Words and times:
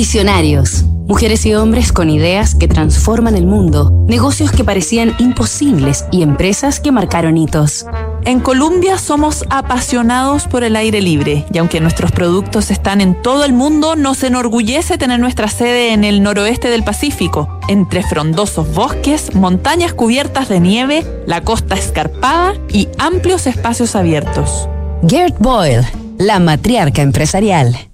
Visionarios. 0.00 0.86
Mujeres 1.08 1.44
y 1.44 1.52
hombres 1.52 1.92
con 1.92 2.08
ideas 2.08 2.54
que 2.54 2.68
transforman 2.68 3.36
el 3.36 3.44
mundo, 3.44 4.06
negocios 4.08 4.50
que 4.50 4.64
parecían 4.64 5.14
imposibles 5.18 6.06
y 6.10 6.22
empresas 6.22 6.80
que 6.80 6.90
marcaron 6.90 7.36
hitos. 7.36 7.84
En 8.24 8.40
Colombia 8.40 8.96
somos 8.96 9.44
apasionados 9.50 10.48
por 10.48 10.64
el 10.64 10.76
aire 10.76 11.02
libre 11.02 11.44
y 11.52 11.58
aunque 11.58 11.80
nuestros 11.80 12.12
productos 12.12 12.70
están 12.70 13.02
en 13.02 13.20
todo 13.20 13.44
el 13.44 13.52
mundo, 13.52 13.94
nos 13.94 14.22
enorgullece 14.22 14.96
tener 14.96 15.20
nuestra 15.20 15.48
sede 15.48 15.92
en 15.92 16.04
el 16.04 16.22
noroeste 16.22 16.70
del 16.70 16.82
Pacífico, 16.82 17.60
entre 17.68 18.02
frondosos 18.02 18.72
bosques, 18.74 19.34
montañas 19.34 19.92
cubiertas 19.92 20.48
de 20.48 20.60
nieve, 20.60 21.04
la 21.26 21.42
costa 21.42 21.74
escarpada 21.74 22.54
y 22.72 22.88
amplios 22.96 23.46
espacios 23.46 23.94
abiertos. 23.94 24.66
Gert 25.06 25.38
Boyle, 25.40 25.84
la 26.16 26.38
matriarca 26.38 27.02
empresarial. 27.02 27.89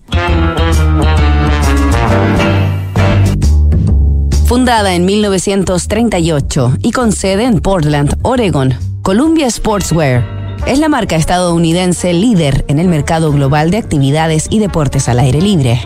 Fundada 4.56 4.95
en 4.95 5.05
1938 5.05 6.78
y 6.80 6.91
con 6.91 7.12
sede 7.12 7.45
en 7.45 7.60
Portland, 7.60 8.16
Oregon, 8.23 8.73
Columbia 9.02 9.51
Sportswear 9.51 10.56
es 10.66 10.79
la 10.79 10.88
marca 10.88 11.15
estadounidense 11.15 12.15
líder 12.15 12.65
en 12.66 12.79
el 12.79 12.88
mercado 12.88 13.30
global 13.32 13.70
de 13.70 13.77
actividades 13.77 14.46
y 14.48 14.59
deportes 14.59 15.10
al 15.10 15.19
aire 15.19 15.42
libre. 15.42 15.82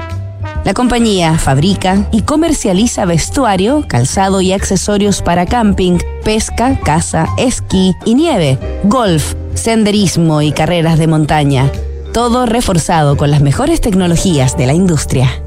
La 0.64 0.72
compañía 0.72 1.36
fabrica 1.36 2.06
y 2.12 2.22
comercializa 2.22 3.06
vestuario, 3.06 3.84
calzado 3.88 4.40
y 4.40 4.52
accesorios 4.52 5.20
para 5.20 5.46
camping, 5.46 5.98
pesca, 6.22 6.78
caza, 6.78 7.26
esquí 7.38 7.96
y 8.04 8.14
nieve, 8.14 8.56
golf, 8.84 9.34
senderismo 9.54 10.42
y 10.42 10.52
carreras 10.52 10.96
de 10.96 11.08
montaña, 11.08 11.68
todo 12.14 12.46
reforzado 12.46 13.16
con 13.16 13.32
las 13.32 13.40
mejores 13.40 13.80
tecnologías 13.80 14.56
de 14.56 14.66
la 14.66 14.74
industria. 14.74 15.42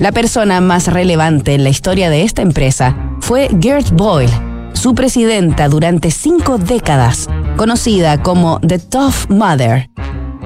La 0.00 0.12
persona 0.12 0.62
más 0.62 0.86
relevante 0.86 1.52
en 1.52 1.62
la 1.62 1.68
historia 1.68 2.08
de 2.08 2.22
esta 2.22 2.40
empresa 2.40 2.96
fue 3.20 3.50
Gert 3.60 3.90
Boyle, 3.90 4.32
su 4.72 4.94
presidenta 4.94 5.68
durante 5.68 6.10
cinco 6.10 6.56
décadas, 6.56 7.28
conocida 7.58 8.22
como 8.22 8.60
The 8.66 8.78
Tough 8.78 9.28
Mother, 9.28 9.90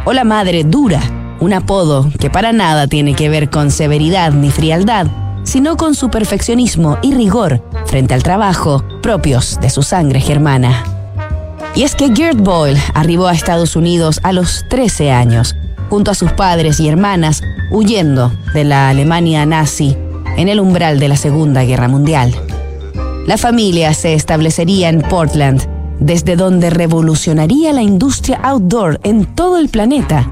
o 0.04 0.12
la 0.12 0.24
Madre 0.24 0.64
Dura, 0.64 1.00
un 1.38 1.52
apodo 1.52 2.10
que 2.18 2.30
para 2.30 2.52
nada 2.52 2.88
tiene 2.88 3.14
que 3.14 3.28
ver 3.28 3.48
con 3.48 3.70
severidad 3.70 4.32
ni 4.32 4.50
frialdad, 4.50 5.06
sino 5.44 5.76
con 5.76 5.94
su 5.94 6.10
perfeccionismo 6.10 6.98
y 7.00 7.14
rigor 7.14 7.62
frente 7.86 8.12
al 8.12 8.24
trabajo 8.24 8.82
propios 9.02 9.60
de 9.60 9.70
su 9.70 9.84
sangre 9.84 10.20
germana. 10.20 10.82
Y 11.76 11.84
es 11.84 11.94
que 11.94 12.12
Gert 12.12 12.40
Boyle 12.40 12.80
arribó 12.92 13.28
a 13.28 13.34
Estados 13.34 13.76
Unidos 13.76 14.18
a 14.24 14.32
los 14.32 14.64
13 14.68 15.12
años, 15.12 15.54
junto 15.94 16.10
a 16.10 16.14
sus 16.16 16.32
padres 16.32 16.80
y 16.80 16.88
hermanas, 16.88 17.40
huyendo 17.70 18.32
de 18.52 18.64
la 18.64 18.88
Alemania 18.88 19.46
nazi 19.46 19.96
en 20.36 20.48
el 20.48 20.58
umbral 20.58 20.98
de 20.98 21.06
la 21.06 21.16
Segunda 21.16 21.62
Guerra 21.62 21.86
Mundial. 21.86 22.34
La 23.28 23.38
familia 23.38 23.94
se 23.94 24.14
establecería 24.14 24.88
en 24.88 25.02
Portland, 25.02 25.62
desde 26.00 26.34
donde 26.34 26.70
revolucionaría 26.70 27.72
la 27.72 27.82
industria 27.82 28.40
outdoor 28.42 28.98
en 29.04 29.24
todo 29.36 29.56
el 29.56 29.68
planeta. 29.68 30.28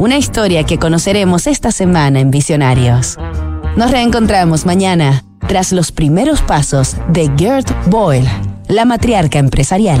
Una 0.00 0.18
historia 0.18 0.64
que 0.64 0.78
conoceremos 0.78 1.46
esta 1.46 1.70
semana 1.70 2.18
en 2.18 2.32
Visionarios. 2.32 3.16
Nos 3.76 3.92
reencontramos 3.92 4.66
mañana 4.66 5.22
tras 5.46 5.70
los 5.70 5.92
primeros 5.92 6.42
pasos 6.42 6.96
de 7.12 7.30
Gert 7.38 7.70
Boyle, 7.86 8.28
la 8.66 8.84
matriarca 8.84 9.38
empresarial. 9.38 10.00